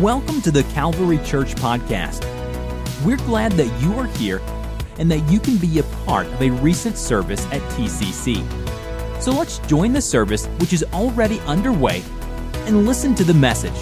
[0.00, 2.22] Welcome to the Calvary Church Podcast.
[3.02, 4.42] We're glad that you are here
[4.98, 8.42] and that you can be a part of a recent service at TCC.
[9.22, 12.02] So let's join the service, which is already underway,
[12.66, 13.72] and listen to the message.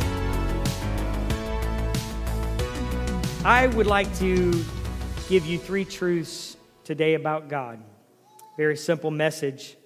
[3.45, 4.65] I would like to
[5.29, 7.83] give you three truths today about God.
[8.57, 9.77] Very simple message.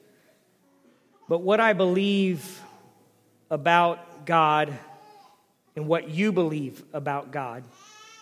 [1.26, 2.60] But what I believe
[3.50, 4.78] about God
[5.78, 7.62] and what you believe about God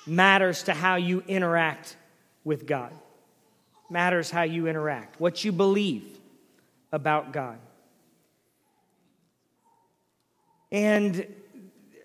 [0.06, 1.96] matters to how you interact
[2.44, 2.92] with God.
[3.88, 6.04] Matters how you interact, what you believe
[6.92, 7.58] about God.
[10.70, 11.26] And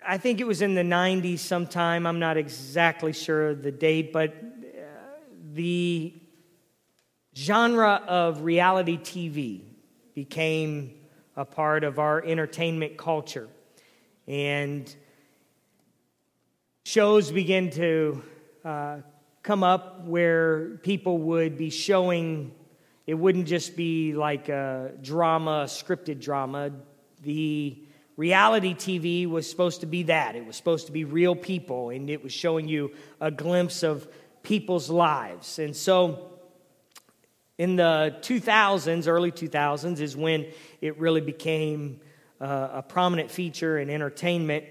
[0.07, 4.29] I think it was in the 90s sometime, I'm not exactly sure the date, but
[4.29, 4.77] uh,
[5.52, 6.13] the
[7.35, 9.63] genre of reality TV
[10.15, 10.93] became
[11.35, 13.49] a part of our entertainment culture.
[14.30, 14.95] And
[16.92, 18.22] shows begin to
[18.66, 18.97] uh,
[19.44, 22.52] come up where people would be showing,
[23.08, 26.70] it wouldn't just be like a drama, a scripted drama.
[27.22, 27.81] The
[28.17, 30.36] reality TV was supposed to be that.
[30.36, 34.05] It was supposed to be real people, and it was showing you a glimpse of
[34.44, 35.59] people's lives.
[35.59, 36.30] And so,
[37.58, 40.45] in the 2000s, early 2000s, is when
[40.81, 42.02] it really became
[42.42, 44.66] uh, a prominent feature in entertainment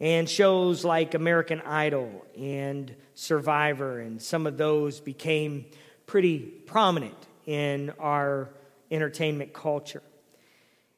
[0.00, 5.66] and shows like American Idol and Survivor, and some of those became
[6.06, 7.14] pretty prominent
[7.46, 8.48] in our
[8.90, 10.02] entertainment culture.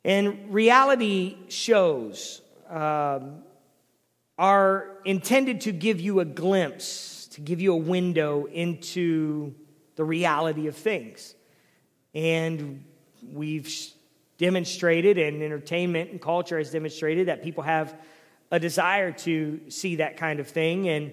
[0.05, 3.43] And reality shows um,
[4.39, 9.55] are intended to give you a glimpse, to give you a window into
[9.97, 11.35] the reality of things.
[12.15, 12.85] And
[13.33, 13.71] we've
[14.39, 17.95] demonstrated, and entertainment and culture has demonstrated, that people have
[18.53, 20.89] a desire to see that kind of thing.
[20.89, 21.13] And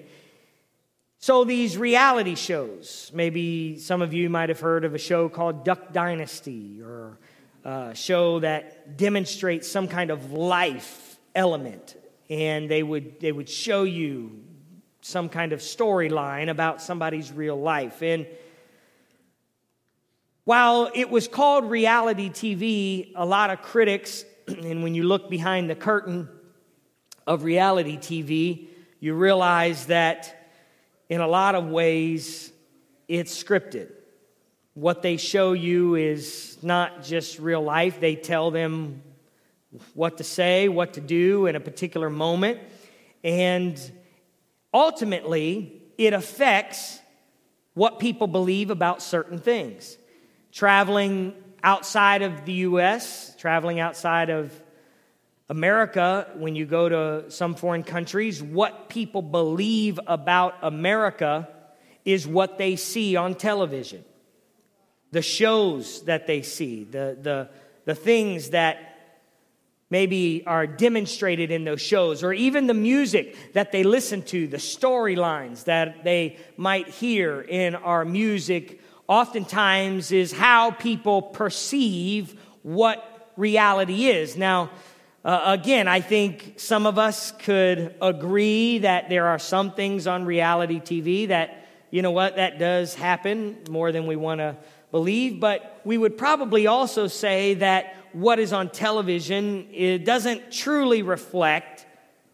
[1.20, 5.64] so these reality shows, maybe some of you might have heard of a show called
[5.64, 7.18] Duck Dynasty or
[7.64, 11.96] a show that demonstrates some kind of life element.
[12.30, 14.44] And they would, they would show you
[15.02, 18.02] some kind of storyline about somebody's real life.
[18.02, 18.28] And
[20.44, 25.70] while it was called reality TV, a lot of critics, and when you look behind
[25.70, 26.28] the curtain,
[27.30, 28.68] of reality TV,
[29.00, 30.52] you realize that
[31.10, 32.52] in a lot of ways
[33.08, 33.92] it's scripted.
[34.74, 39.04] What they show you is not just real life, they tell them
[39.94, 42.60] what to say, what to do in a particular moment.
[43.24, 43.80] And
[44.74, 47.00] ultimately, it affects
[47.76, 50.00] what people believe about certain things.
[50.52, 54.52] Traveling outside of the U.S., traveling outside of
[55.50, 61.50] America, when you go to some foreign countries, what people believe about America
[62.06, 64.04] is what they see on television.
[65.12, 67.50] The shows that they see, the, the,
[67.86, 68.86] the things that
[69.90, 74.58] maybe are demonstrated in those shows, or even the music that they listen to, the
[74.58, 84.06] storylines that they might hear in our music, oftentimes is how people perceive what reality
[84.06, 84.38] is.
[84.38, 84.70] Now,
[85.24, 90.26] uh, again, I think some of us could agree that there are some things on
[90.26, 94.56] reality TV that, you know what, that does happen more than we want to
[94.92, 95.40] believe.
[95.42, 101.86] But we would probably also say that what is on television it doesn't truly reflect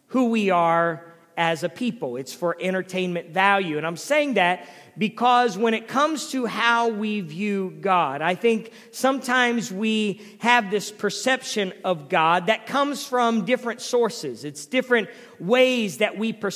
[0.07, 1.03] who we are
[1.37, 2.17] as a people.
[2.17, 3.77] It's for entertainment value.
[3.77, 8.71] And I'm saying that because when it comes to how we view God, I think
[8.91, 14.45] sometimes we have this perception of God that comes from different sources.
[14.45, 16.51] It's different ways that we per-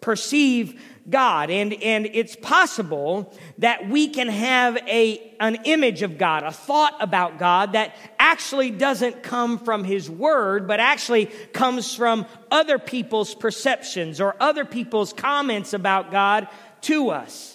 [0.00, 1.50] perceive God.
[1.50, 6.96] And, and it's possible that we can have a, an image of God, a thought
[7.00, 13.34] about God that actually doesn't come from His Word, but actually comes from other people's
[13.34, 16.48] perceptions or other people's comments about God
[16.82, 17.53] to us.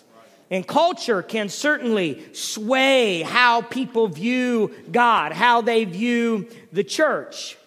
[0.52, 7.58] And culture can certainly sway how people view God, how they view the church.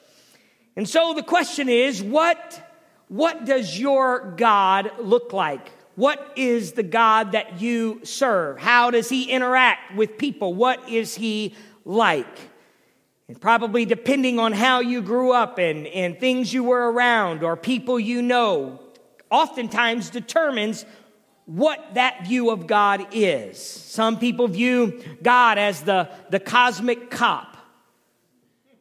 [0.74, 2.60] And so the question is what,
[3.08, 5.70] what does your God look like?
[5.94, 8.58] What is the God that you serve?
[8.58, 10.54] How does he interact with people?
[10.54, 12.50] What is he like?
[13.28, 17.56] And probably depending on how you grew up and, and things you were around or
[17.56, 18.80] people you know,
[19.30, 20.84] oftentimes determines
[21.52, 23.62] what that view of God is.
[23.62, 27.58] Some people view God as the, the cosmic cop,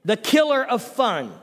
[0.05, 1.33] the killer of fun,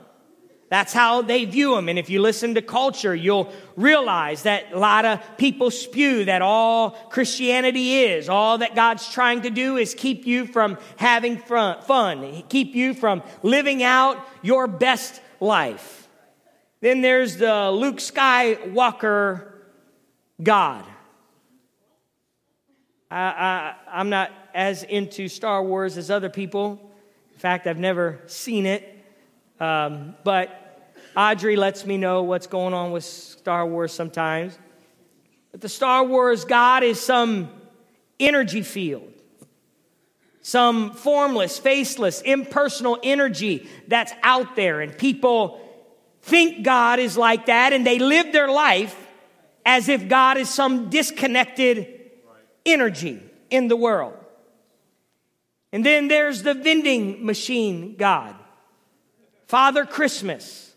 [0.71, 1.89] That's how they view him.
[1.89, 6.43] And if you listen to culture, you'll realize that a lot of people spew that
[6.43, 12.43] all Christianity is, all that God's trying to do is keep you from having fun,
[12.51, 16.09] keep you from living out your best life.
[16.81, 19.51] Then there's the Luke Skywalker
[20.43, 20.85] God.
[23.11, 26.79] I, I, I'm not as into Star Wars as other people.
[27.33, 29.05] In fact, I've never seen it.
[29.61, 34.59] Um, but Audrey lets me know what's going on with Star Wars sometimes.
[35.53, 37.51] But the Star Wars God is some
[38.21, 39.11] energy field,
[40.43, 44.81] some formless, faceless, impersonal energy that's out there.
[44.81, 45.61] And people
[46.23, 48.97] think God is like that, and they live their life
[49.65, 51.98] as if God is some disconnected
[52.73, 54.15] energy in the world.
[55.73, 58.35] And then there's the vending machine God.
[59.47, 60.75] Father Christmas,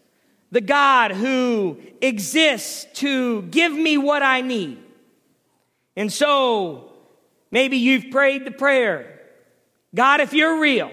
[0.52, 4.78] the God who exists to give me what I need.
[5.96, 6.92] And so
[7.52, 9.08] maybe you've prayed the prayer
[9.94, 10.90] God, if you're real,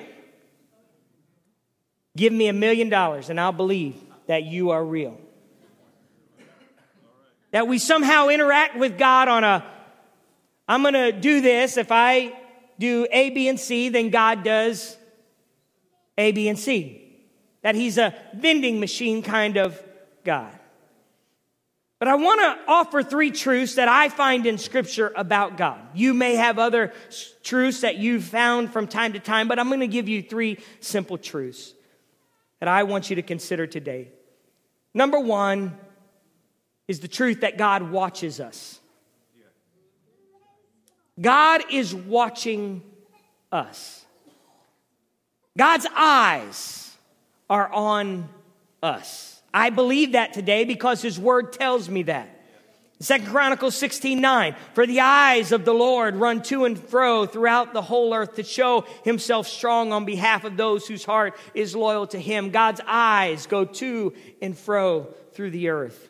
[2.16, 3.94] give me a million dollars and I'll believe
[4.26, 5.16] that you are real.
[7.52, 9.64] That we somehow interact with God on a,
[10.68, 11.76] I'm going to do this.
[11.76, 12.38] If I
[12.78, 14.96] do A, B, and C, then God does
[16.16, 17.04] A, B, and C
[17.62, 19.82] that he's a vending machine kind of
[20.24, 20.52] God.
[21.98, 25.80] But I want to offer three truths that I find in Scripture about God.
[25.94, 26.92] You may have other
[27.42, 30.58] truths that you've found from time to time, but I'm going to give you three
[30.78, 31.74] simple truths
[32.60, 34.12] that I want you to consider today.
[34.94, 35.76] Number one
[36.86, 38.77] is the truth that God watches us.
[41.20, 42.82] God is watching
[43.50, 44.04] us.
[45.56, 46.96] God's eyes
[47.50, 48.28] are on
[48.82, 49.40] us.
[49.52, 52.34] I believe that today because his word tells me that.
[53.00, 54.56] Second Chronicles 16 9.
[54.74, 58.42] For the eyes of the Lord run to and fro throughout the whole earth to
[58.42, 62.50] show himself strong on behalf of those whose heart is loyal to him.
[62.50, 66.08] God's eyes go to and fro through the earth.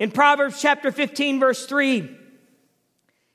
[0.00, 2.18] In Proverbs chapter 15, verse 3,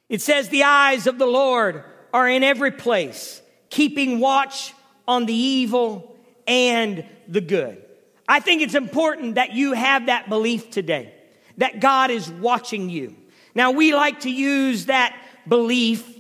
[0.10, 4.74] it says, The eyes of the Lord are in every place, keeping watch
[5.08, 6.16] on the evil
[6.48, 7.82] and the good.
[8.28, 11.14] I think it's important that you have that belief today,
[11.58, 13.16] that God is watching you.
[13.54, 15.16] Now, we like to use that
[15.48, 16.12] belief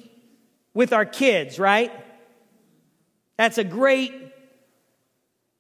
[0.73, 1.91] with our kids, right?
[3.37, 4.13] That's a great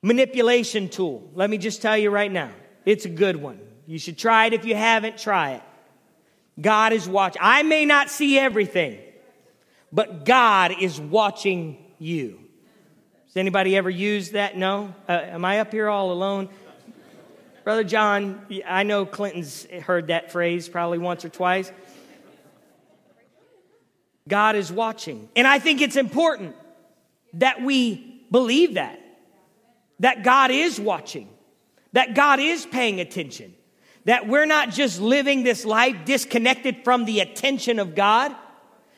[0.01, 1.29] manipulation tool.
[1.33, 2.51] Let me just tell you right now,
[2.85, 3.59] it's a good one.
[3.87, 5.63] You should try it if you haven't, try it.
[6.59, 7.41] God is watching.
[7.43, 8.99] I may not see everything,
[9.91, 12.39] but God is watching you.
[13.27, 14.57] Has anybody ever used that?
[14.57, 14.95] No?
[15.09, 16.49] Uh, am I up here all alone?
[17.65, 21.71] Brother John, I know Clinton's heard that phrase probably once or twice.
[24.27, 25.29] God is watching.
[25.35, 26.55] And I think it's important
[27.33, 28.99] that we believe that.
[29.99, 31.29] That God is watching.
[31.93, 33.53] That God is paying attention.
[34.05, 38.35] That we're not just living this life disconnected from the attention of God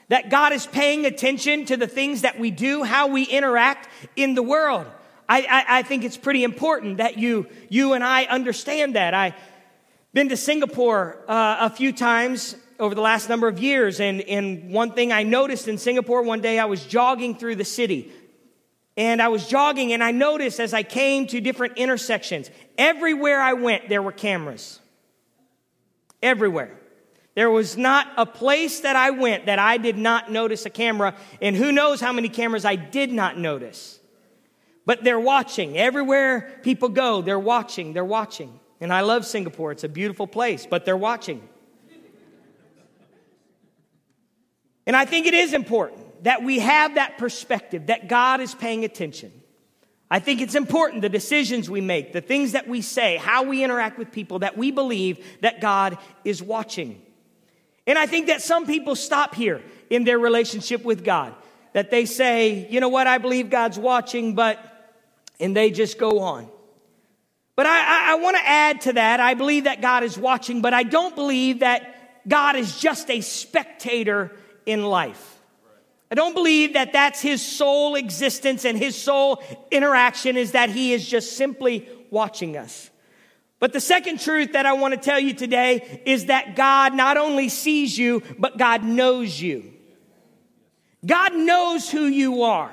[0.10, 4.36] that God is paying attention to the things that we do, how we interact in
[4.36, 4.86] the world.
[5.28, 9.14] I, I, I think it's pretty important that you, you and I understand that.
[9.14, 9.34] I've
[10.14, 14.72] been to Singapore uh, a few times over the last number of years, and, and
[14.72, 18.12] one thing I noticed in Singapore one day, I was jogging through the city.
[18.96, 23.54] And I was jogging, and I noticed as I came to different intersections, everywhere I
[23.54, 24.80] went, there were cameras.
[26.22, 26.78] Everywhere.
[27.36, 31.16] There was not a place that I went that I did not notice a camera,
[31.40, 34.00] and who knows how many cameras I did not notice.
[34.88, 35.78] But they're watching.
[35.78, 38.60] Everywhere people go, they're watching, they're watching.
[38.82, 41.48] And I love Singapore, it's a beautiful place, but they're watching.
[44.88, 48.84] And I think it is important that we have that perspective that God is paying
[48.84, 49.37] attention.
[50.10, 53.64] I think it's important the decisions we make, the things that we say, how we
[53.64, 57.02] interact with people, that we believe that God is watching.
[57.86, 61.34] And I think that some people stop here in their relationship with God.
[61.74, 64.60] That they say, you know what, I believe God's watching, but,
[65.40, 66.50] and they just go on.
[67.56, 70.62] But I, I, I want to add to that, I believe that God is watching,
[70.62, 74.32] but I don't believe that God is just a spectator
[74.66, 75.37] in life.
[76.10, 80.94] I don't believe that that's his sole existence and his sole interaction is that he
[80.94, 82.90] is just simply watching us.
[83.60, 87.18] But the second truth that I want to tell you today is that God not
[87.18, 89.74] only sees you, but God knows you.
[91.06, 92.72] God knows who you are.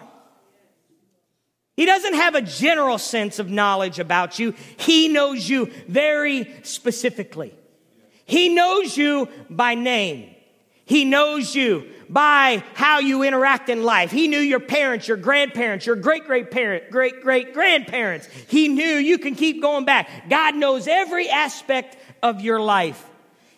[1.76, 4.55] He doesn't have a general sense of knowledge about you.
[4.76, 7.53] He knows you very specifically.
[8.26, 10.35] He knows you by name.
[10.85, 14.11] He knows you by how you interact in life.
[14.11, 18.28] He knew your parents, your grandparents, your great great parent, great great grandparents.
[18.49, 20.28] He knew you can keep going back.
[20.28, 23.04] God knows every aspect of your life.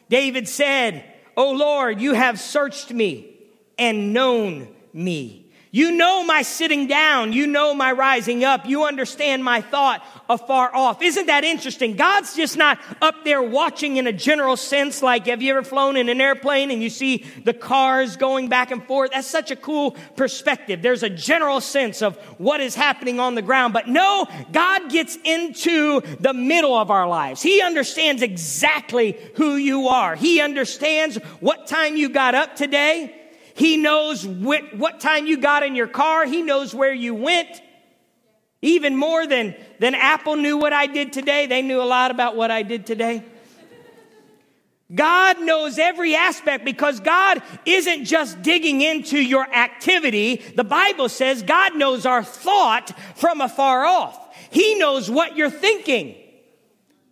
[0.08, 1.04] David said,
[1.36, 3.34] Oh Lord, you have searched me
[3.78, 5.45] and known me.
[5.76, 7.34] You know my sitting down.
[7.34, 8.64] You know my rising up.
[8.64, 11.02] You understand my thought afar off.
[11.02, 11.96] Isn't that interesting?
[11.96, 15.02] God's just not up there watching in a general sense.
[15.02, 18.70] Like, have you ever flown in an airplane and you see the cars going back
[18.70, 19.10] and forth?
[19.10, 20.80] That's such a cool perspective.
[20.80, 23.74] There's a general sense of what is happening on the ground.
[23.74, 27.42] But no, God gets into the middle of our lives.
[27.42, 30.16] He understands exactly who you are.
[30.16, 33.25] He understands what time you got up today.
[33.56, 36.26] He knows what, time you got in your car.
[36.26, 37.62] He knows where you went.
[38.60, 42.36] Even more than, than Apple knew what I did today, they knew a lot about
[42.36, 43.24] what I did today.
[44.94, 50.36] God knows every aspect because God isn't just digging into your activity.
[50.36, 54.36] The Bible says God knows our thought from afar off.
[54.50, 56.14] He knows what you're thinking.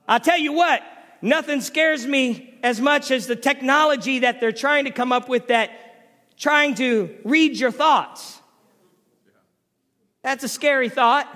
[0.07, 0.83] I'll tell you what,
[1.23, 5.49] nothing scares me as much as the technology that they're trying to come up with
[5.49, 5.71] that
[6.45, 8.39] trying to read your thoughts.
[10.23, 11.27] That's a scary thought.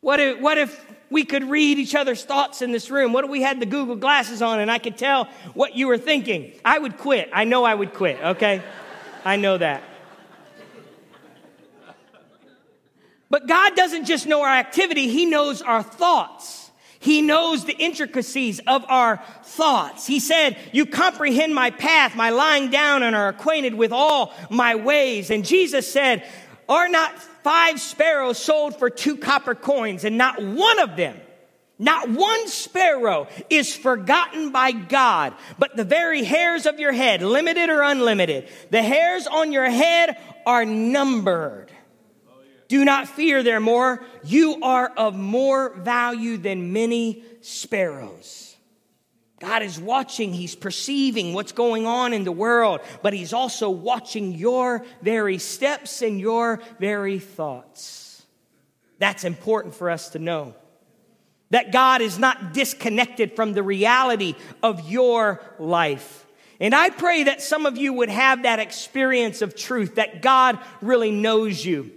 [0.00, 3.12] What if, what if we could read each other's thoughts in this room?
[3.12, 5.98] What if we had the Google glasses on and I could tell what you were
[5.98, 6.52] thinking?
[6.64, 7.30] I would quit.
[7.32, 8.62] I know I would quit, okay?
[9.24, 9.82] I know that.
[13.28, 16.61] But God doesn't just know our activity, He knows our thoughts.
[17.02, 20.06] He knows the intricacies of our thoughts.
[20.06, 24.76] He said, you comprehend my path, my lying down and are acquainted with all my
[24.76, 25.30] ways.
[25.30, 26.24] And Jesus said,
[26.68, 31.20] are not five sparrows sold for two copper coins and not one of them
[31.82, 37.70] not one sparrow is forgotten by God, but the very hairs of your head, limited
[37.70, 40.16] or unlimited, the hairs on your head
[40.46, 41.72] are numbered.
[42.72, 44.02] Do not fear, therefore.
[44.24, 48.56] You are of more value than many sparrows.
[49.40, 54.32] God is watching, He's perceiving what's going on in the world, but He's also watching
[54.32, 58.24] your very steps and your very thoughts.
[58.98, 60.54] That's important for us to know.
[61.50, 66.24] That God is not disconnected from the reality of your life.
[66.58, 70.58] And I pray that some of you would have that experience of truth, that God
[70.80, 71.92] really knows you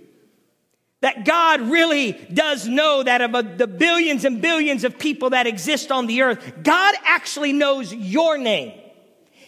[1.06, 5.92] that God really does know that of the billions and billions of people that exist
[5.92, 8.74] on the earth, God actually knows your name.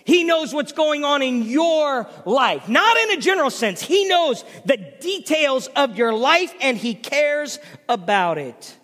[0.05, 2.69] He knows what's going on in your life.
[2.69, 3.81] Not in a general sense.
[3.81, 7.57] He knows the details of your life and He cares
[7.89, 8.77] about it.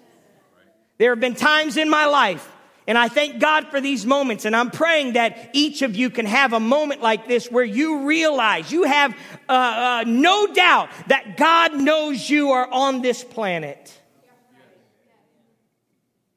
[0.98, 2.51] There have been times in my life
[2.86, 4.46] and I thank God for these moments.
[4.46, 8.06] And I'm praying that each of you can have a moment like this where you
[8.06, 9.16] realize you have
[9.48, 13.98] uh, uh, no doubt that God knows you are on this planet.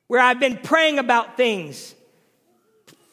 [0.06, 1.95] Where I've been praying about things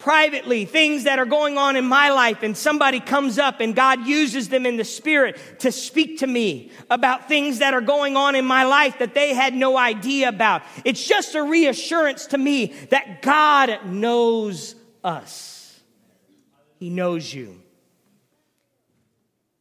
[0.03, 4.05] privately, things that are going on in my life, and somebody comes up and God
[4.05, 8.36] uses them in the spirit to speak to me about things that are going on
[8.36, 10.62] in my life that they had no idea about.
[10.83, 15.81] It's just a reassurance to me that God knows us.
[16.79, 17.62] He knows you.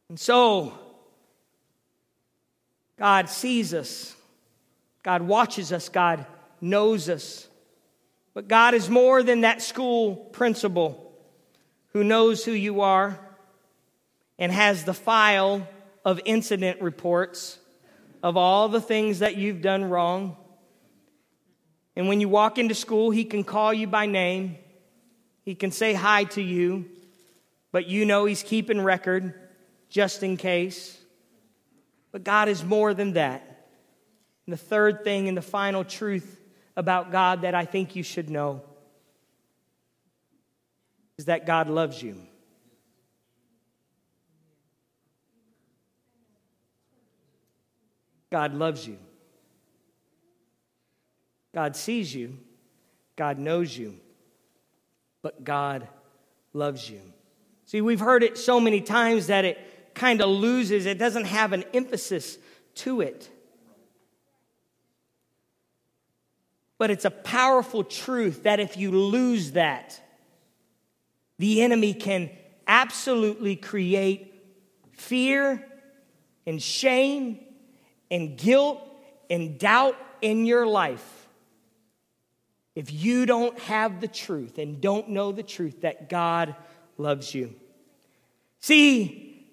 [0.09, 0.77] And so,
[2.99, 4.13] God sees us.
[5.03, 5.87] God watches us.
[5.87, 6.25] God
[6.59, 7.47] knows us.
[8.33, 11.13] But God is more than that school principal
[11.89, 13.19] who knows who you are
[14.39, 15.67] and has the file
[16.03, 17.59] of incident reports
[18.23, 20.35] of all the things that you've done wrong.
[21.95, 24.57] And when you walk into school, he can call you by name.
[25.43, 26.89] He can say hi to you,
[27.71, 29.33] but you know he's keeping record
[29.89, 30.97] just in case.
[32.11, 33.67] But God is more than that.
[34.45, 36.39] And the third thing and the final truth
[36.75, 38.61] about God that I think you should know
[41.17, 42.19] is that God loves you.
[48.31, 48.97] God loves you.
[51.53, 52.39] God sees you.
[53.15, 53.99] God knows you.
[55.21, 55.87] But God
[56.51, 56.99] loves you.
[57.65, 61.53] See, we've heard it so many times that it kind of loses, it doesn't have
[61.53, 62.37] an emphasis
[62.75, 63.29] to it.
[66.83, 70.01] But it's a powerful truth that if you lose that,
[71.39, 72.29] the enemy can
[72.67, 74.33] absolutely create
[74.91, 75.65] fear
[76.45, 77.39] and shame
[78.11, 78.85] and guilt
[79.29, 81.29] and doubt in your life
[82.75, 86.53] if you don't have the truth and don't know the truth that God
[86.97, 87.55] loves you.
[88.59, 89.47] See,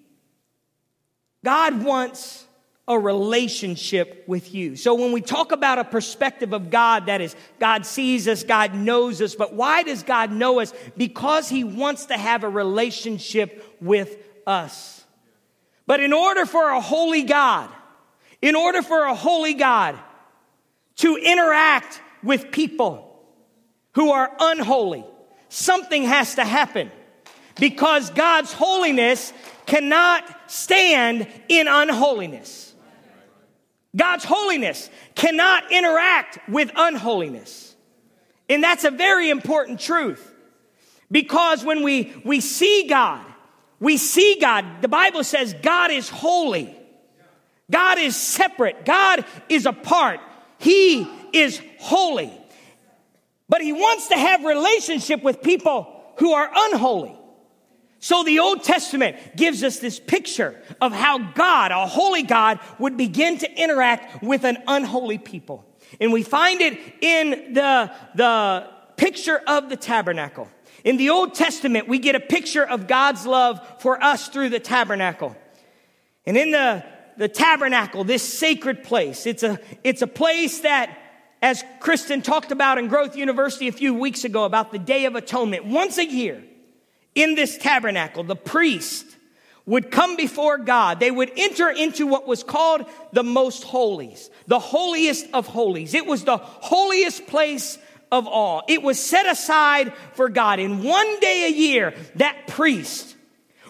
[1.45, 2.45] God wants
[2.87, 4.75] a relationship with you.
[4.75, 8.73] So when we talk about a perspective of God, that is, God sees us, God
[8.73, 10.73] knows us, but why does God know us?
[10.97, 15.05] Because He wants to have a relationship with us.
[15.85, 17.69] But in order for a holy God,
[18.41, 19.97] in order for a holy God
[20.97, 23.23] to interact with people
[23.93, 25.05] who are unholy,
[25.49, 26.91] something has to happen
[27.59, 29.33] because God's holiness
[29.65, 32.70] cannot stand in unholiness.
[33.95, 37.75] God's holiness cannot interact with unholiness.
[38.49, 40.33] And that's a very important truth
[41.09, 43.25] because when we, we see God,
[43.79, 46.75] we see God, the Bible says God is holy.
[47.69, 48.85] God is separate.
[48.85, 50.19] God is apart.
[50.59, 52.31] He is holy.
[53.49, 57.17] But he wants to have relationship with people who are unholy.
[58.01, 62.97] So the Old Testament gives us this picture of how God, a holy God, would
[62.97, 65.63] begin to interact with an unholy people.
[65.99, 68.67] And we find it in the, the
[68.97, 70.49] picture of the tabernacle.
[70.83, 74.59] In the Old Testament, we get a picture of God's love for us through the
[74.59, 75.35] tabernacle.
[76.25, 76.83] And in the,
[77.17, 80.97] the tabernacle, this sacred place, it's a, it's a place that,
[81.43, 85.15] as Kristen talked about in Growth University a few weeks ago about the Day of
[85.15, 86.41] Atonement, once a year,
[87.15, 89.05] in this tabernacle, the priest
[89.65, 90.99] would come before God.
[90.99, 95.93] They would enter into what was called the most holies, the holiest of holies.
[95.93, 97.77] It was the holiest place
[98.11, 98.63] of all.
[98.67, 100.59] It was set aside for God.
[100.59, 103.15] In one day a year, that priest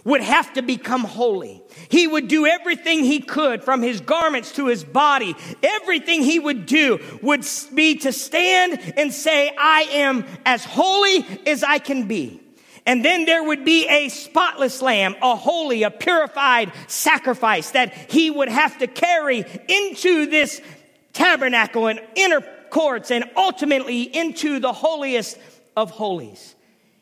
[0.04, 1.62] would have to become holy.
[1.90, 5.36] He would do everything he could from his garments to his body.
[5.62, 7.46] Everything he would do would
[7.76, 12.41] be to stand and say, I am as holy as I can be.
[12.86, 18.32] And then there would be a spotless lamb, a holy, a purified sacrifice that he
[18.32, 20.62] would have to carry into this
[21.14, 25.38] tabernacle and inner courts and ultimately into the holiest
[25.78, 26.56] of holies.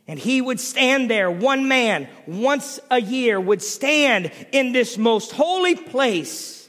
[0.07, 5.31] And he would stand there, one man, once a year, would stand in this most
[5.31, 6.67] holy place.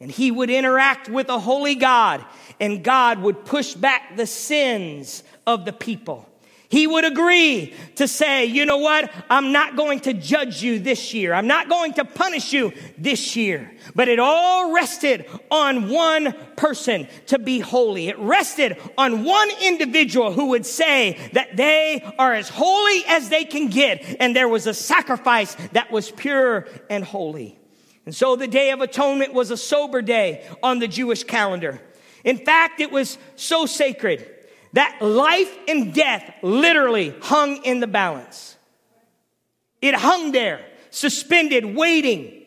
[0.00, 2.24] And he would interact with a holy God,
[2.60, 6.27] and God would push back the sins of the people.
[6.70, 9.10] He would agree to say, you know what?
[9.30, 11.32] I'm not going to judge you this year.
[11.32, 13.72] I'm not going to punish you this year.
[13.94, 18.08] But it all rested on one person to be holy.
[18.08, 23.46] It rested on one individual who would say that they are as holy as they
[23.46, 24.16] can get.
[24.20, 27.58] And there was a sacrifice that was pure and holy.
[28.04, 31.80] And so the Day of Atonement was a sober day on the Jewish calendar.
[32.24, 34.34] In fact, it was so sacred
[34.78, 38.56] that life and death literally hung in the balance.
[39.82, 42.44] It hung there, suspended, waiting,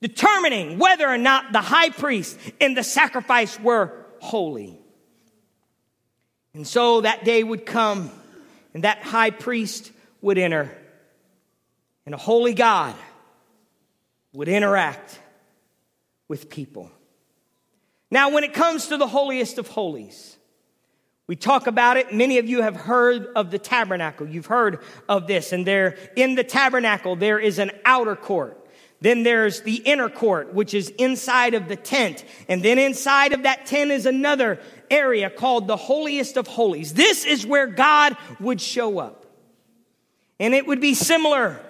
[0.00, 4.78] determining whether or not the high priest and the sacrifice were holy.
[6.54, 8.12] And so that day would come,
[8.72, 9.90] and that high priest
[10.20, 10.70] would enter,
[12.06, 12.94] and a holy God
[14.32, 15.18] would interact
[16.28, 16.88] with people.
[18.12, 20.37] Now, when it comes to the holiest of holies,
[21.28, 22.12] we talk about it.
[22.12, 24.26] Many of you have heard of the tabernacle.
[24.26, 25.52] You've heard of this.
[25.52, 28.66] And there, in the tabernacle, there is an outer court.
[29.02, 32.24] Then there's the inner court, which is inside of the tent.
[32.48, 34.58] And then inside of that tent is another
[34.90, 36.94] area called the holiest of holies.
[36.94, 39.26] This is where God would show up.
[40.40, 41.60] And it would be similar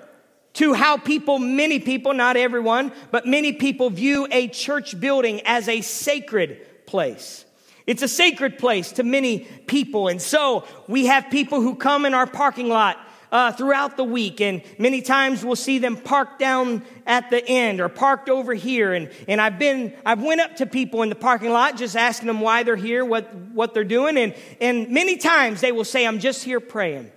[0.54, 5.68] to how people, many people, not everyone, but many people view a church building as
[5.68, 7.44] a sacred place.
[7.88, 10.08] It's a sacred place to many people.
[10.08, 12.98] And so we have people who come in our parking lot
[13.32, 17.80] uh, throughout the week, and many times we'll see them parked down at the end
[17.80, 18.92] or parked over here.
[18.92, 22.26] And, and I've been, I've went up to people in the parking lot just asking
[22.26, 24.18] them why they're here, what, what they're doing.
[24.18, 27.10] And, and many times they will say, I'm just here praying.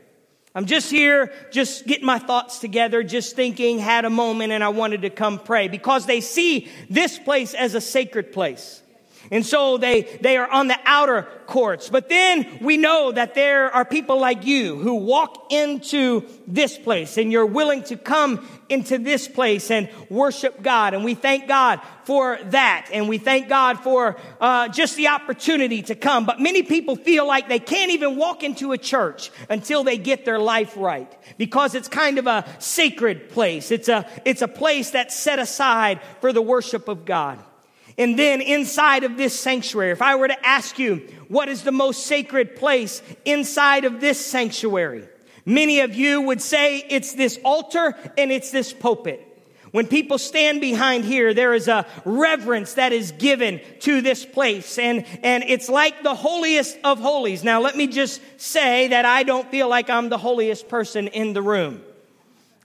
[0.56, 4.70] I'm just here, just getting my thoughts together, just thinking, had a moment, and I
[4.70, 8.82] wanted to come pray because they see this place as a sacred place.
[9.32, 11.90] And so they, they are on the outer courts.
[11.90, 17.18] But then we know that there are people like you who walk into this place
[17.18, 20.94] and you're willing to come into this place and worship God.
[20.94, 22.90] And we thank God for that.
[22.92, 26.26] And we thank God for uh, just the opportunity to come.
[26.26, 30.26] But many people feel like they can't even walk into a church until they get
[30.26, 33.72] their life right because it's kind of a sacred place.
[33.72, 37.40] It's a, it's a place that's set aside for the worship of God.
[38.02, 41.72] And then inside of this sanctuary, if I were to ask you, what is the
[41.72, 45.08] most sacred place inside of this sanctuary?
[45.46, 49.28] Many of you would say it's this altar and it's this pulpit.
[49.70, 54.80] When people stand behind here, there is a reverence that is given to this place.
[54.80, 57.44] And, and it's like the holiest of holies.
[57.44, 61.34] Now, let me just say that I don't feel like I'm the holiest person in
[61.34, 61.84] the room.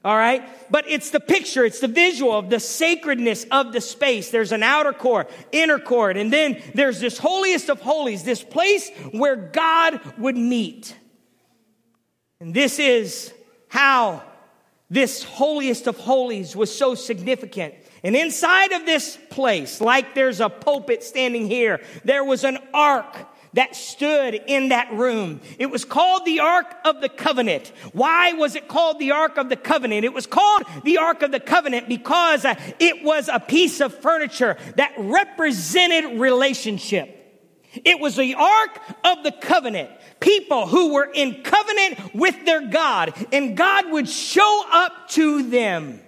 [0.07, 0.49] All right.
[0.71, 4.31] But it's the picture, it's the visual of the sacredness of the space.
[4.31, 8.88] There's an outer court, inner court, and then there's this holiest of holies, this place
[9.11, 10.95] where God would meet.
[12.38, 13.35] And this is
[13.66, 14.23] how
[14.88, 17.75] this holiest of holies was so significant.
[18.05, 23.27] And inside of this place, like there's a pulpit standing here, there was an ark
[23.57, 25.40] that stood in that room.
[25.59, 27.73] It was called the Ark of the Covenant.
[27.92, 30.05] Why was it called the Ark of the Covenant?
[30.05, 33.95] It was called the Ark of the Covenant because uh, it was a piece of
[33.95, 37.14] furniture that represented relationship.
[37.85, 39.90] It was the Ark of the Covenant.
[40.21, 46.01] People who were in covenant with their God, and God would show up to them.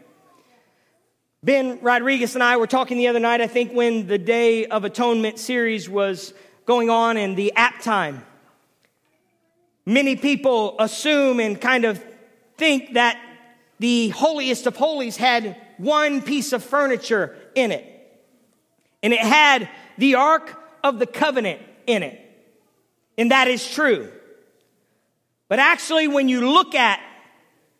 [1.42, 4.84] Ben Rodriguez and I were talking the other night, I think, when the Day of
[4.84, 6.34] Atonement series was
[6.68, 8.22] going on in the app time.
[9.86, 12.04] Many people assume and kind of
[12.58, 13.18] think that
[13.78, 17.86] the holiest of holies had one piece of furniture in it.
[19.02, 22.20] And it had the Ark of the Covenant in it.
[23.16, 24.12] And that is true.
[25.48, 27.00] But actually, when you look at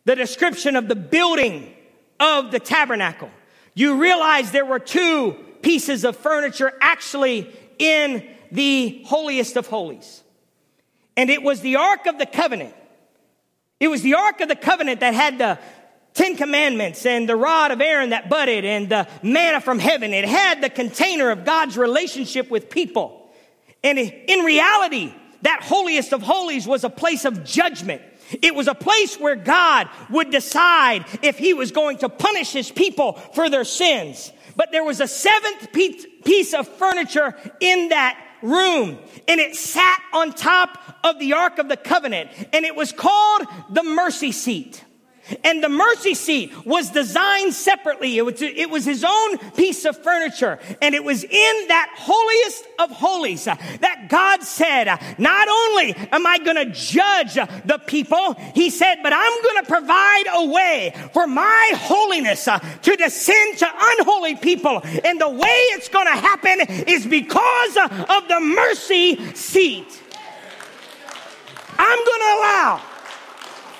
[0.07, 1.75] the description of the building
[2.19, 3.31] of the tabernacle,
[3.75, 10.23] you realize there were two pieces of furniture actually in the holiest of holies.
[11.17, 12.75] And it was the Ark of the Covenant.
[13.81, 15.59] It was the Ark of the Covenant that had the
[16.15, 20.13] Ten Commandments and the rod of Aaron that budded and the manna from heaven.
[20.13, 23.31] It had the container of God's relationship with people.
[23.85, 28.03] And in reality, that holiest of holies was a place of judgment.
[28.43, 32.71] It was a place where God would decide if he was going to punish his
[32.71, 34.33] people for their sins.
[34.57, 40.33] But there was a seventh piece of furniture in that room and it sat on
[40.33, 44.85] top of the Ark of the Covenant and it was called the mercy seat.
[45.45, 48.17] And the mercy seat was designed separately.
[48.19, 50.59] It was, it was his own piece of furniture.
[50.81, 54.87] And it was in that holiest of holies that God said,
[55.19, 59.69] not only am I going to judge the people, he said, but I'm going to
[59.69, 64.81] provide a way for my holiness to descend to unholy people.
[65.05, 70.03] And the way it's going to happen is because of the mercy seat.
[71.79, 72.81] I'm going to allow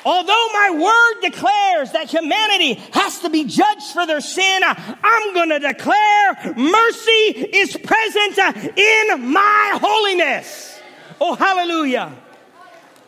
[0.09, 5.51] Although my word declares that humanity has to be judged for their sin, I'm going
[5.51, 8.39] to declare mercy is present
[8.79, 10.81] in my holiness.
[11.21, 12.17] Oh, hallelujah.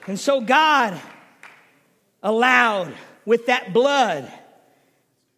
[0.08, 1.00] And so God
[2.22, 2.92] allowed
[3.24, 4.30] with that blood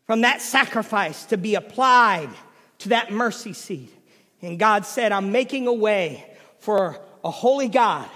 [0.09, 2.31] from that sacrifice to be applied
[2.79, 3.95] to that mercy seat.
[4.41, 8.11] And God said, I'm making a way for a holy God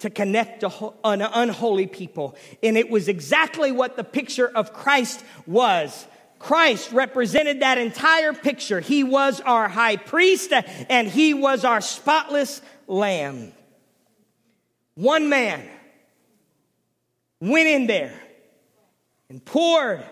[0.00, 2.36] to connect to an unholy people.
[2.62, 6.06] And it was exactly what the picture of Christ was.
[6.38, 8.80] Christ represented that entire picture.
[8.80, 10.52] He was our high priest
[10.88, 13.52] and he was our spotless lamb.
[14.94, 15.66] One man
[17.40, 18.18] went in there
[19.28, 20.02] and poured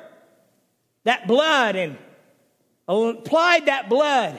[1.04, 1.98] that blood and
[2.86, 4.38] applied that blood,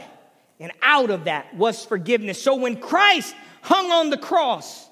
[0.60, 2.42] and out of that was forgiveness.
[2.42, 4.89] So when Christ hung on the cross,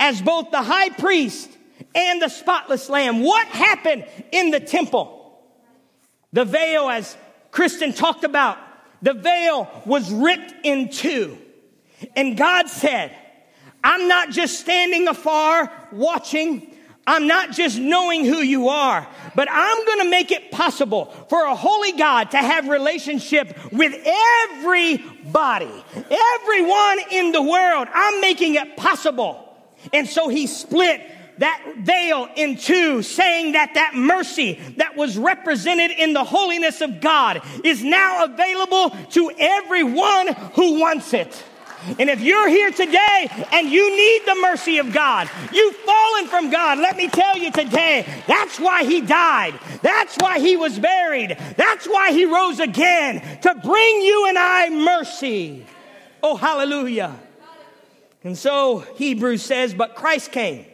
[0.00, 1.48] as both the high priest
[1.94, 3.22] and the spotless lamb.
[3.22, 5.18] What happened in the temple?
[6.32, 7.16] The veil, as
[7.50, 8.58] Kristen talked about,
[9.02, 11.38] the veil was ripped in two.
[12.16, 13.14] And God said,
[13.84, 16.74] I'm not just standing afar watching.
[17.06, 21.44] I'm not just knowing who you are, but I'm going to make it possible for
[21.44, 23.92] a holy God to have relationship with
[24.54, 27.88] everybody, everyone in the world.
[27.92, 29.49] I'm making it possible.
[29.92, 31.00] And so he split
[31.38, 37.00] that veil in two, saying that that mercy that was represented in the holiness of
[37.00, 41.44] God is now available to everyone who wants it.
[41.98, 46.50] And if you're here today and you need the mercy of God, you've fallen from
[46.50, 49.58] God, let me tell you today, that's why He died.
[49.80, 51.38] That's why He was buried.
[51.56, 55.64] That's why He rose again to bring you and I mercy.
[56.22, 57.18] Oh, hallelujah.
[58.22, 60.66] And so Hebrews says, but Christ came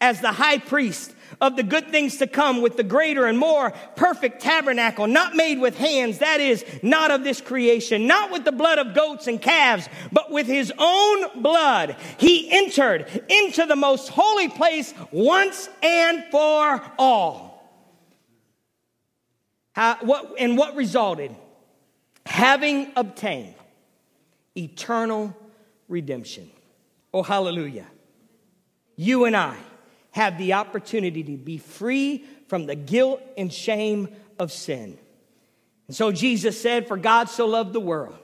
[0.00, 3.72] as the high priest of the good things to come with the greater and more
[3.96, 8.52] perfect tabernacle, not made with hands, that is, not of this creation, not with the
[8.52, 11.96] blood of goats and calves, but with his own blood.
[12.18, 17.52] He entered into the most holy place once and for all.
[19.72, 21.34] How, what, and what resulted?
[22.26, 23.54] Having obtained
[24.56, 25.36] eternal
[25.88, 26.48] redemption.
[27.14, 27.86] Oh, hallelujah.
[28.96, 29.56] You and I
[30.10, 34.08] have the opportunity to be free from the guilt and shame
[34.40, 34.98] of sin.
[35.86, 38.18] And so Jesus said, For God so loved the world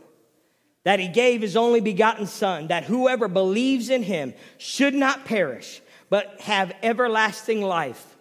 [0.83, 5.81] that he gave his only begotten Son, that whoever believes in him should not perish,
[6.09, 8.17] but have everlasting life.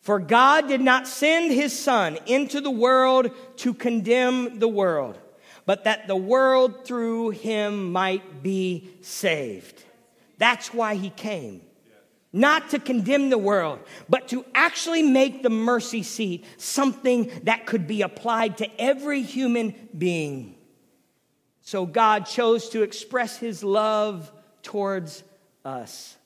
[0.00, 5.18] For God did not send his Son into the world to condemn the world,
[5.64, 9.82] but that the world through him might be saved.
[10.38, 11.62] That's why he came
[12.34, 17.86] not to condemn the world, but to actually make the mercy seat something that could
[17.86, 20.56] be applied to every human being.
[21.60, 25.22] So God chose to express his love towards
[25.64, 26.16] us.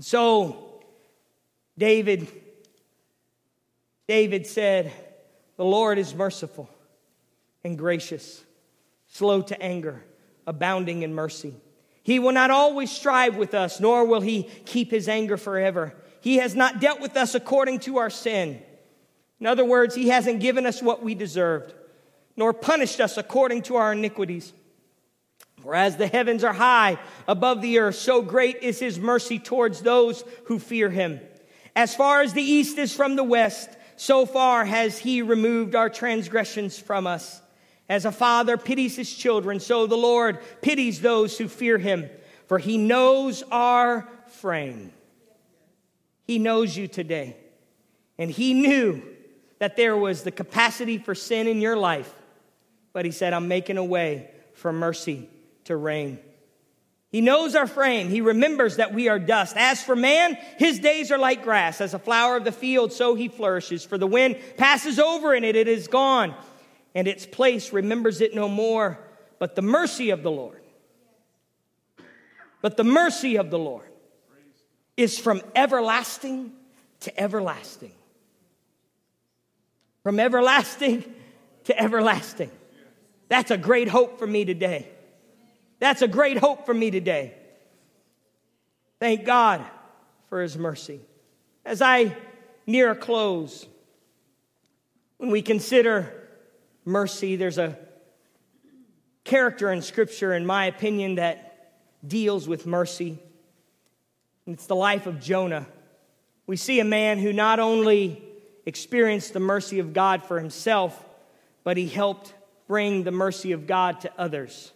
[0.00, 0.82] So
[1.78, 2.26] David
[4.08, 4.90] David said,
[5.56, 6.68] "The Lord is merciful
[7.62, 8.42] and gracious,
[9.06, 10.02] slow to anger,
[10.46, 11.54] abounding in mercy."
[12.08, 15.92] He will not always strive with us, nor will he keep his anger forever.
[16.22, 18.62] He has not dealt with us according to our sin.
[19.38, 21.74] In other words, he hasn't given us what we deserved,
[22.34, 24.54] nor punished us according to our iniquities.
[25.60, 29.82] For as the heavens are high above the earth, so great is his mercy towards
[29.82, 31.20] those who fear him.
[31.76, 35.90] As far as the east is from the west, so far has he removed our
[35.90, 37.42] transgressions from us.
[37.88, 42.10] As a father pities his children, so the Lord pities those who fear him,
[42.46, 44.92] for he knows our frame.
[46.24, 47.36] He knows you today.
[48.18, 49.02] And he knew
[49.58, 52.14] that there was the capacity for sin in your life.
[52.92, 55.28] But he said, I'm making a way for mercy
[55.64, 56.18] to reign.
[57.10, 58.10] He knows our frame.
[58.10, 59.56] He remembers that we are dust.
[59.56, 61.80] As for man, his days are like grass.
[61.80, 63.82] As a flower of the field, so he flourishes.
[63.82, 66.34] For the wind passes over in it, it is gone
[66.98, 68.98] and its place remembers it no more.
[69.38, 70.60] But the mercy of the Lord,
[72.60, 73.88] but the mercy of the Lord
[74.96, 76.52] is from everlasting
[77.02, 77.92] to everlasting.
[80.02, 81.04] From everlasting
[81.64, 82.50] to everlasting.
[83.28, 84.88] That's a great hope for me today.
[85.78, 87.34] That's a great hope for me today.
[88.98, 89.64] Thank God
[90.28, 90.98] for his mercy.
[91.64, 92.16] As I
[92.66, 93.68] near a close,
[95.18, 96.17] when we consider
[96.88, 97.36] mercy.
[97.36, 97.78] There's a
[99.22, 101.74] character in Scripture, in my opinion, that
[102.06, 103.18] deals with mercy.
[104.46, 105.66] It's the life of Jonah.
[106.46, 108.22] We see a man who not only
[108.64, 111.04] experienced the mercy of God for himself,
[111.62, 112.32] but he helped
[112.66, 114.72] bring the mercy of God to others,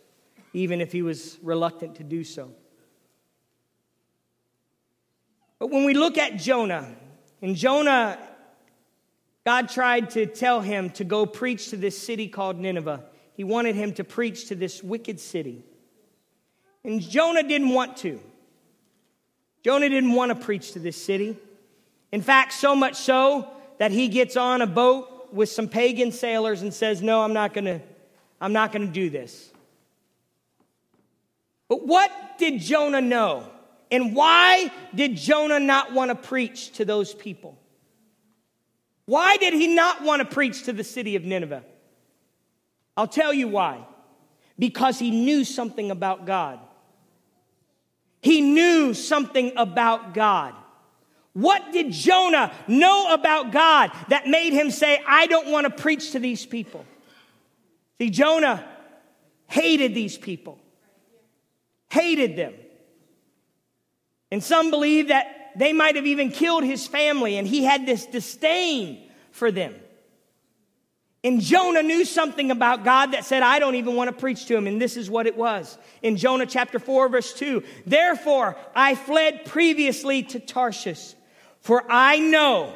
[0.52, 2.50] even if he was reluctant to do so.
[5.58, 6.94] But when we look at Jonah,
[7.40, 8.18] and Jonah
[9.44, 13.04] God tried to tell him to go preach to this city called Nineveh.
[13.34, 15.64] He wanted him to preach to this wicked city.
[16.84, 18.20] And Jonah didn't want to.
[19.64, 21.36] Jonah didn't want to preach to this city.
[22.10, 26.62] In fact, so much so that he gets on a boat with some pagan sailors
[26.62, 27.80] and says, "No, I'm not going to
[28.40, 29.50] I'm not going to do this."
[31.68, 33.48] But what did Jonah know?
[33.90, 37.56] And why did Jonah not want to preach to those people?
[39.06, 41.64] Why did he not want to preach to the city of Nineveh?
[42.96, 43.84] I'll tell you why.
[44.58, 46.60] Because he knew something about God.
[48.20, 50.54] He knew something about God.
[51.32, 56.12] What did Jonah know about God that made him say, I don't want to preach
[56.12, 56.84] to these people?
[57.98, 58.64] See, Jonah
[59.48, 60.58] hated these people,
[61.90, 62.54] hated them.
[64.30, 68.06] And some believe that they might have even killed his family, and he had this
[68.06, 69.74] disdain for them.
[71.24, 74.56] And Jonah knew something about God that said, I don't even want to preach to
[74.56, 74.66] him.
[74.66, 75.78] And this is what it was.
[76.02, 81.14] In Jonah chapter 4, verse 2 Therefore, I fled previously to Tarshish,
[81.60, 82.74] for I know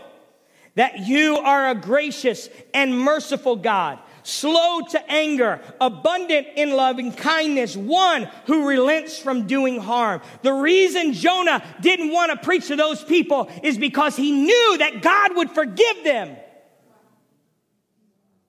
[0.77, 7.77] that you are a gracious and merciful God slow to anger, abundant in loving kindness,
[7.77, 10.21] one who relents from doing harm.
[10.43, 15.01] The reason Jonah didn't want to preach to those people is because he knew that
[15.01, 16.37] God would forgive them.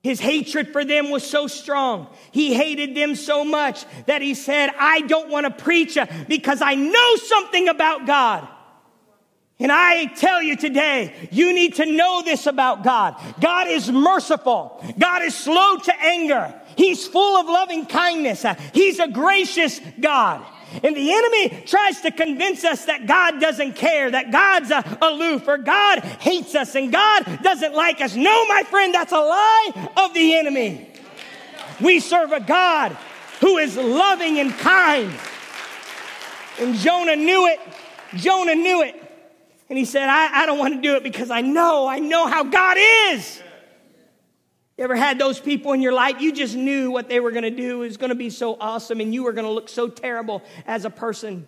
[0.02, 2.08] His hatred for them was so strong.
[2.32, 6.74] He hated them so much that he said, I don't want to preach because I
[6.74, 8.48] know something about God.
[9.60, 13.16] And I tell you today, you need to know this about God.
[13.40, 14.84] God is merciful.
[14.96, 16.54] God is slow to anger.
[16.76, 18.44] He's full of loving kindness.
[18.72, 20.46] He's a gracious God.
[20.84, 25.48] And the enemy tries to convince us that God doesn't care, that God's uh, aloof,
[25.48, 28.14] or God hates us, and God doesn't like us.
[28.14, 30.88] No, my friend, that's a lie of the enemy.
[31.80, 32.92] We serve a God
[33.40, 35.12] who is loving and kind.
[36.60, 37.60] And Jonah knew it.
[38.14, 39.07] Jonah knew it.
[39.68, 42.26] And he said, I, I don't want to do it because I know, I know
[42.26, 43.42] how God is.
[44.78, 46.20] You ever had those people in your life?
[46.20, 49.00] You just knew what they were going to do was going to be so awesome
[49.00, 51.46] and you were going to look so terrible as a person.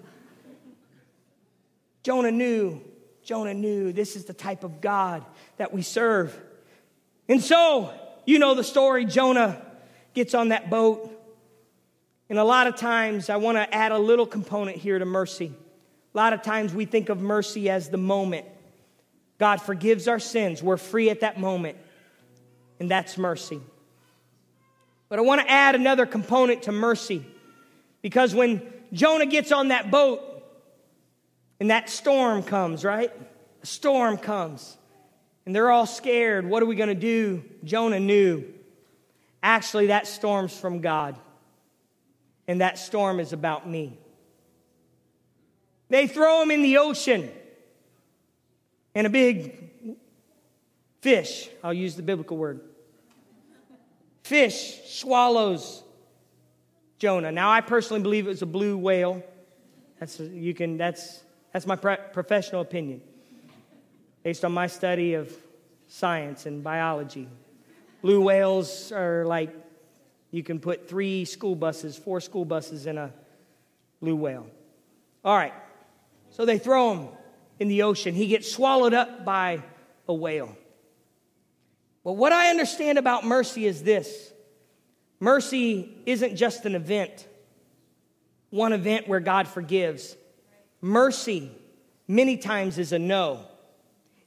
[2.03, 2.81] Jonah knew,
[3.23, 5.25] Jonah knew this is the type of God
[5.59, 6.39] that we serve.
[7.29, 7.95] And so,
[8.27, 9.05] you know the story.
[9.05, 9.63] Jonah
[10.13, 11.17] gets on that boat.
[12.29, 15.53] And a lot of times, I want to add a little component here to mercy.
[16.13, 18.47] A lot of times we think of mercy as the moment.
[19.39, 20.63] God forgives our sins.
[20.63, 21.79] We're free at that moment.
[22.79, 23.61] And that's mercy.
[25.09, 27.25] But I want to add another component to mercy.
[28.03, 30.21] Because when Jonah gets on that boat
[31.59, 33.13] and that storm comes, right?
[33.63, 34.77] A storm comes.
[35.47, 36.49] And they're all scared.
[36.49, 37.43] What are we going to do?
[37.65, 38.45] Jonah knew.
[39.43, 41.17] Actually, that storm's from God.
[42.47, 43.99] And that storm is about me.
[45.91, 47.31] They throw him in the ocean.
[48.95, 49.97] And a big
[51.01, 52.61] fish, I'll use the biblical word,
[54.23, 55.83] fish swallows
[56.99, 57.33] Jonah.
[57.33, 59.23] Now, I personally believe it was a blue whale.
[59.99, 61.23] That's, you can, that's,
[61.53, 63.01] that's my professional opinion
[64.23, 65.35] based on my study of
[65.89, 67.27] science and biology.
[68.03, 69.55] Blue whales are like
[70.31, 73.13] you can put three school buses, four school buses in a
[74.01, 74.47] blue whale.
[75.25, 75.55] All right.
[76.31, 77.09] So they throw him
[77.59, 78.15] in the ocean.
[78.15, 79.63] He gets swallowed up by
[80.09, 80.57] a whale.
[82.03, 84.33] But what I understand about mercy is this
[85.21, 87.27] mercy isn't just an event,
[88.49, 90.17] one event where God forgives.
[90.81, 91.51] Mercy,
[92.09, 93.45] many times, is a no.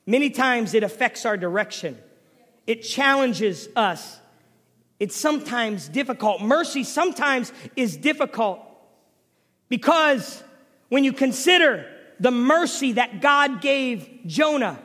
[0.06, 1.98] Many times it affects our direction,
[2.68, 4.20] it challenges us.
[5.00, 6.42] It's sometimes difficult.
[6.42, 8.62] Mercy sometimes is difficult
[9.68, 10.42] because
[10.88, 14.80] when you consider the mercy that God gave Jonah.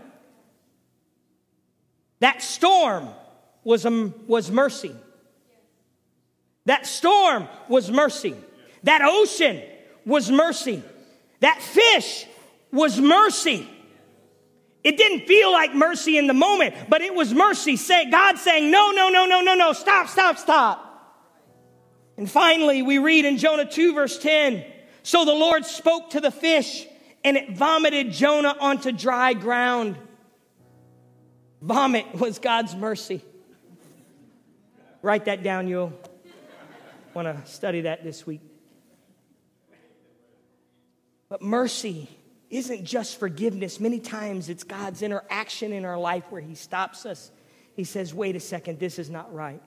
[2.21, 3.09] That storm
[3.65, 4.95] was, a, was mercy.
[6.65, 8.35] That storm was mercy.
[8.83, 9.63] That ocean
[10.05, 10.83] was mercy.
[11.41, 12.27] That fish
[12.73, 13.69] was mercy.
[14.85, 17.77] It didn't feel like mercy in the moment, but it was mercy.
[17.77, 20.85] Say, God saying, no, no, no, no, no, no, stop, stop, stop.
[22.17, 24.65] And finally, we read in Jonah 2, verse 10
[25.03, 26.87] So the Lord spoke to the fish,
[27.29, 29.99] and it vomited Jonah onto dry ground.
[31.61, 33.23] Vomit was God's mercy.
[35.03, 35.93] Write that down, you'll
[37.13, 38.41] want to study that this week.
[41.29, 42.09] But mercy
[42.49, 43.79] isn't just forgiveness.
[43.79, 47.31] Many times it's God's interaction in our life where He stops us.
[47.75, 49.61] He says, wait a second, this is not right.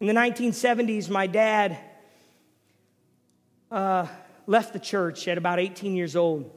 [0.00, 1.76] In the 1970s, my dad
[3.70, 4.06] uh,
[4.48, 6.50] left the church at about 18 years old.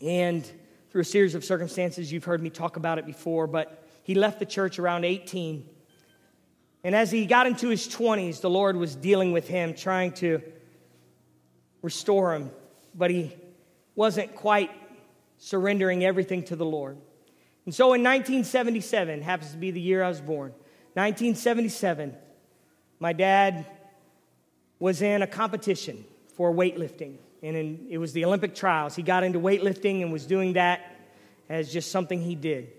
[0.00, 0.50] And
[0.90, 4.38] through a series of circumstances, you've heard me talk about it before, but he left
[4.38, 5.68] the church around 18.
[6.82, 10.40] And as he got into his 20s, the Lord was dealing with him, trying to
[11.82, 12.50] restore him,
[12.94, 13.36] but he
[13.94, 14.70] wasn't quite
[15.36, 16.96] surrendering everything to the Lord.
[17.66, 20.52] And so in 1977, happens to be the year I was born,
[20.94, 22.14] 1977,
[22.98, 23.66] my dad
[24.78, 26.04] was in a competition
[26.36, 27.16] for weightlifting.
[27.42, 28.96] And in, it was the Olympic trials.
[28.96, 30.96] He got into weightlifting and was doing that
[31.48, 32.72] as just something he did.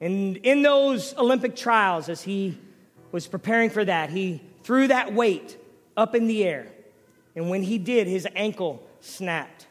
[0.00, 2.58] And in those Olympic trials, as he
[3.12, 5.56] was preparing for that, he threw that weight
[5.96, 6.66] up in the air.
[7.34, 9.66] And when he did, his ankle snapped.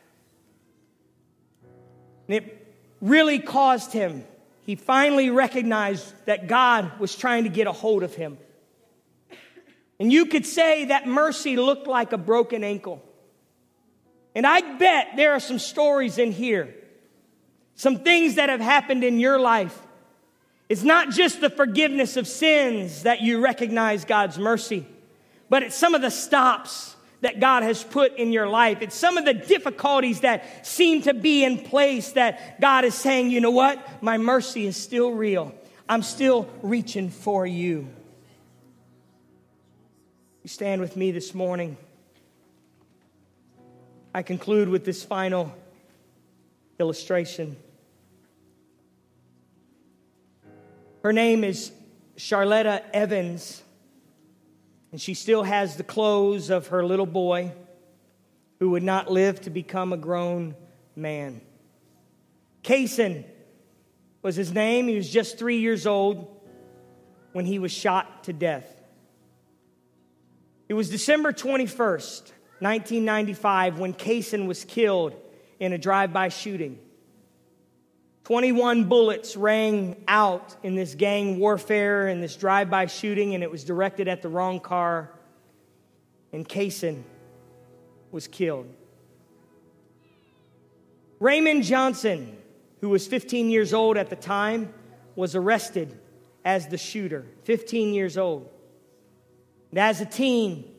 [2.27, 4.23] And it really caused him,
[4.65, 8.37] he finally recognized that God was trying to get a hold of him.
[9.99, 13.01] And you could say that mercy looked like a broken ankle.
[14.33, 16.75] And I bet there are some stories in here,
[17.75, 19.79] some things that have happened in your life.
[20.67, 24.85] It's not just the forgiveness of sins that you recognize God's mercy,
[25.49, 28.81] but it's some of the stops that God has put in your life.
[28.81, 33.31] It's some of the difficulties that seem to be in place that God is saying,
[33.31, 34.03] you know what?
[34.03, 35.55] My mercy is still real.
[35.87, 37.87] I'm still reaching for you.
[40.45, 41.75] You stand with me this morning.
[44.13, 45.51] I conclude with this final
[46.79, 47.57] illustration.
[51.01, 51.71] Her name is
[52.15, 53.63] Charletta Evans,
[54.91, 57.51] and she still has the clothes of her little boy
[58.59, 60.53] who would not live to become a grown
[60.95, 61.41] man.
[62.63, 63.23] Kaysen
[64.21, 64.87] was his name.
[64.87, 66.39] He was just three years old
[67.33, 68.74] when he was shot to death.
[70.67, 75.13] It was December 21st, 1995, when Kaysen was killed
[75.59, 76.79] in a drive by shooting.
[78.23, 83.51] 21 bullets rang out in this gang warfare and this drive by shooting, and it
[83.51, 85.11] was directed at the wrong car,
[86.33, 87.03] and Kaysen
[88.11, 88.67] was killed.
[91.19, 92.35] Raymond Johnson,
[92.81, 94.73] who was 15 years old at the time,
[95.15, 95.99] was arrested
[96.43, 98.49] as the shooter, 15 years old.
[99.75, 100.73] And as a teen,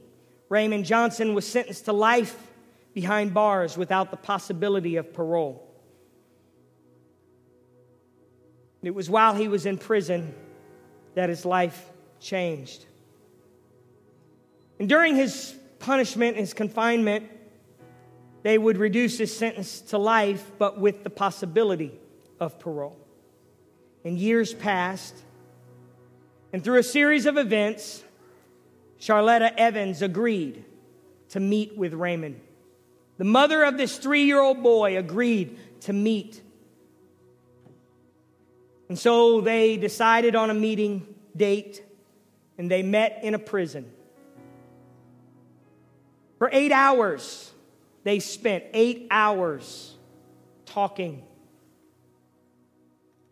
[0.49, 2.35] Raymond Johnson was sentenced to life
[2.95, 5.63] behind bars without the possibility of parole.
[8.83, 10.35] It was while he was in prison
[11.15, 11.91] that his life
[12.21, 12.87] changed.
[14.81, 17.29] And during his punishment, his confinement,
[18.45, 21.93] they would reduce his sentence to life, but with the possibility
[22.41, 22.97] of parole.
[24.07, 25.17] And years passed,
[26.51, 28.03] and through a series of events,
[29.01, 30.65] Charletta Evans agreed
[31.31, 32.41] to meet with Raymond.
[33.19, 36.41] The mother of this three year old boy agreed to meet.
[38.89, 41.83] And so they decided on a meeting date
[42.59, 43.91] and they met in a prison.
[46.39, 47.51] For eight hours,
[48.05, 49.95] they spent eight hours
[50.67, 51.25] talking.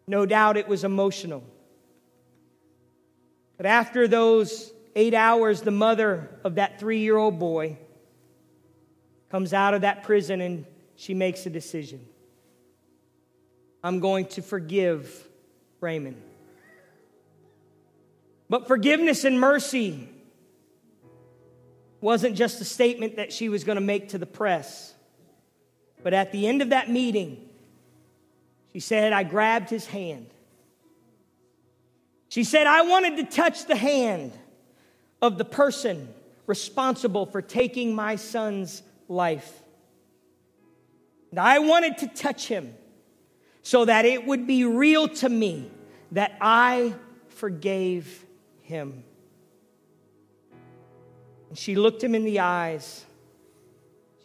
[0.06, 1.44] No doubt it was emotional.
[3.56, 7.78] But after those eight hours, the mother of that three year old boy
[9.30, 10.64] comes out of that prison and
[10.96, 12.04] she makes a decision.
[13.82, 15.28] I'm going to forgive
[15.80, 16.20] Raymond.
[18.48, 20.08] But forgiveness and mercy
[22.00, 24.94] wasn't just a statement that she was going to make to the press.
[26.02, 27.48] But at the end of that meeting,
[28.72, 30.26] she said, I grabbed his hand.
[32.28, 34.32] She said, I wanted to touch the hand
[35.24, 36.08] of the person
[36.46, 39.62] responsible for taking my son's life.
[41.30, 42.74] And I wanted to touch him
[43.62, 45.70] so that it would be real to me
[46.12, 46.94] that I
[47.28, 48.24] forgave
[48.60, 49.02] him.
[51.48, 53.04] And she looked him in the eyes.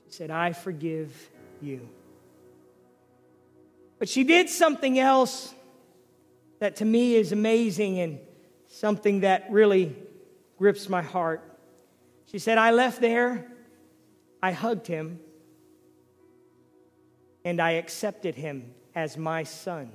[0.05, 1.29] She said, I forgive
[1.61, 1.87] you.
[3.97, 5.53] But she did something else
[6.59, 8.19] that to me is amazing and
[8.67, 9.95] something that really
[10.59, 11.41] grips my heart.
[12.25, 13.49] She said, I left there,
[14.43, 15.21] I hugged him,
[17.45, 19.89] and I accepted him as my son.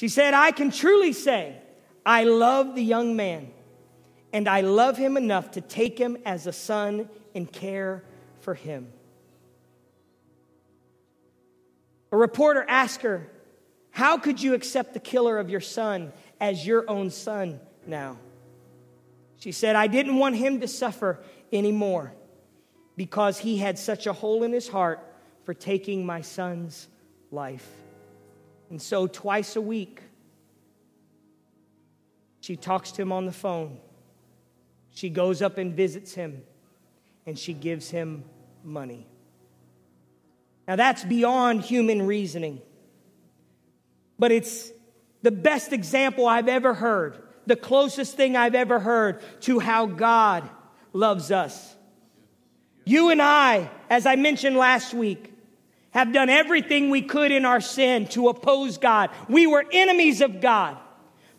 [0.00, 1.58] She said, I can truly say,
[2.04, 3.52] I love the young man,
[4.32, 8.02] and I love him enough to take him as a son and care
[8.40, 8.90] for him.
[12.10, 13.30] A reporter asked her,
[13.90, 18.18] How could you accept the killer of your son as your own son now?
[19.38, 21.18] She said, I didn't want him to suffer
[21.52, 22.12] anymore
[22.96, 25.00] because he had such a hole in his heart
[25.44, 26.88] for taking my son's
[27.30, 27.68] life.
[28.70, 30.00] And so, twice a week,
[32.40, 33.78] she talks to him on the phone.
[34.90, 36.42] She goes up and visits him,
[37.26, 38.24] and she gives him
[38.62, 39.06] money.
[40.68, 42.60] Now, that's beyond human reasoning,
[44.18, 44.70] but it's
[45.22, 50.48] the best example I've ever heard, the closest thing I've ever heard to how God
[50.92, 51.76] loves us.
[52.84, 55.32] You and I, as I mentioned last week,
[55.90, 59.10] have done everything we could in our sin to oppose God.
[59.28, 60.78] We were enemies of God.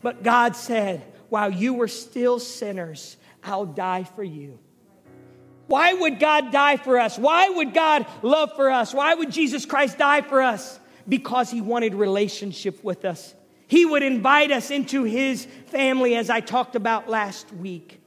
[0.02, 4.60] But God said, while you were still sinners, I'll die for you.
[5.68, 7.18] Why would God die for us?
[7.18, 8.94] Why would God love for us?
[8.94, 10.80] Why would Jesus Christ die for us?
[11.08, 13.34] Because he wanted relationship with us.
[13.74, 18.00] He would invite us into his family as I talked about last week.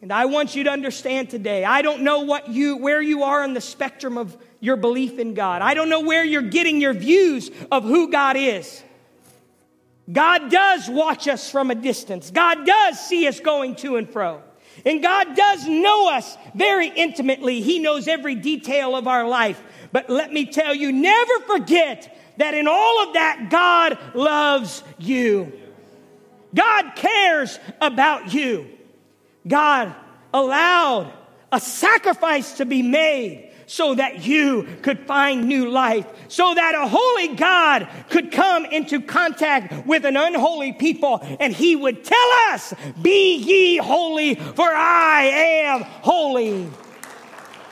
[0.00, 3.42] And I want you to understand today, I don't know what you where you are
[3.42, 5.62] on the spectrum of your belief in God.
[5.62, 8.80] I don't know where you're getting your views of who God is.
[10.12, 12.30] God does watch us from a distance.
[12.30, 14.44] God does see us going to and fro.
[14.86, 17.62] And God does know us very intimately.
[17.62, 19.60] He knows every detail of our life.
[19.90, 25.52] But let me tell you, never forget that in all of that, God loves you.
[26.54, 28.68] God cares about you.
[29.46, 29.94] God
[30.32, 31.12] allowed
[31.52, 36.88] a sacrifice to be made so that you could find new life, so that a
[36.88, 42.74] holy God could come into contact with an unholy people and he would tell us,
[43.00, 46.68] Be ye holy, for I am holy.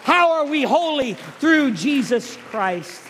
[0.02, 1.14] How are we holy?
[1.40, 3.02] Through Jesus Christ.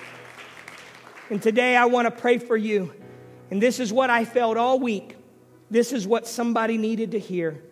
[1.31, 2.93] And today I want to pray for you.
[3.51, 5.17] And this is what I felt all week.
[5.71, 7.63] This is what somebody needed to hear.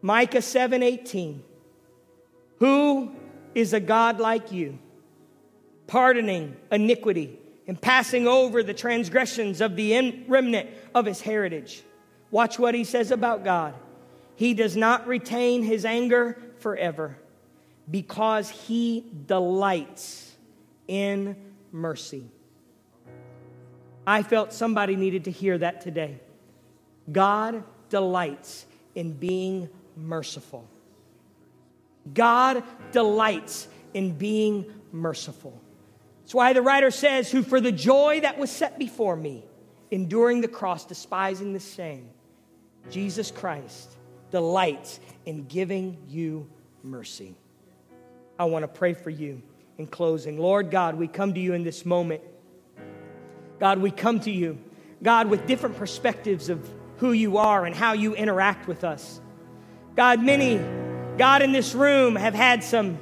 [0.00, 1.42] Micah 7 18.
[2.60, 3.12] Who
[3.54, 4.78] is a God like you,
[5.86, 11.82] pardoning iniquity and passing over the transgressions of the remnant of his heritage?
[12.30, 13.74] Watch what he says about God.
[14.36, 17.18] He does not retain his anger forever
[17.90, 20.36] because he delights
[20.86, 21.36] in
[21.72, 22.30] mercy.
[24.06, 26.20] I felt somebody needed to hear that today.
[27.10, 30.68] God delights in being merciful.
[32.12, 32.62] God
[32.92, 35.60] delights in being merciful.
[36.22, 39.44] That's why the writer says, Who for the joy that was set before me,
[39.90, 42.08] enduring the cross, despising the shame,
[42.90, 43.96] Jesus Christ
[44.30, 46.48] delights in giving you
[46.82, 47.34] mercy.
[48.38, 49.42] I want to pray for you
[49.78, 50.38] in closing.
[50.38, 52.20] Lord God, we come to you in this moment.
[53.60, 54.58] God, we come to you,
[55.02, 59.20] God, with different perspectives of who you are and how you interact with us.
[59.94, 60.58] God, many
[61.16, 62.98] God, in this room have had some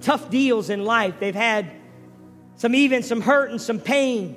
[0.00, 1.14] tough deals in life.
[1.18, 1.72] They've had
[2.54, 4.36] some even some hurt and some pain.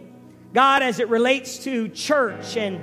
[0.53, 2.81] God, as it relates to church and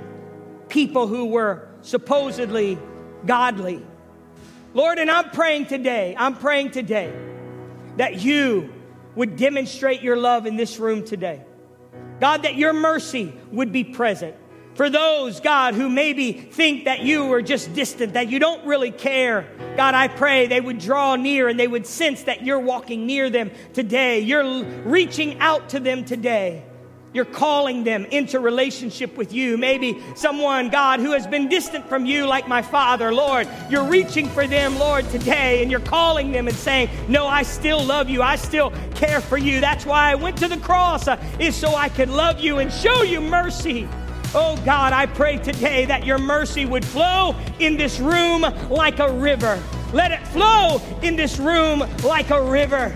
[0.69, 2.77] people who were supposedly
[3.25, 3.85] godly.
[4.73, 7.13] Lord, and I'm praying today, I'm praying today
[7.97, 8.73] that you
[9.15, 11.43] would demonstrate your love in this room today.
[12.19, 14.35] God, that your mercy would be present.
[14.75, 18.89] For those, God, who maybe think that you are just distant, that you don't really
[18.89, 19.47] care,
[19.77, 23.29] God, I pray they would draw near and they would sense that you're walking near
[23.29, 24.21] them today.
[24.21, 26.63] You're reaching out to them today.
[27.13, 29.55] You're calling them into relationship with you.
[29.55, 34.27] Maybe someone, God, who has been distant from you, like my father, Lord, you're reaching
[34.27, 38.23] for them, Lord, today, and you're calling them and saying, No, I still love you.
[38.23, 39.61] I still care for you.
[39.61, 42.73] That's why I went to the cross, uh, is so I could love you and
[42.73, 43.87] show you mercy.
[44.35, 48.41] Oh God, I pray today that your mercy would flow in this room
[48.71, 49.61] like a river.
[49.93, 52.95] Let it flow in this room like a river.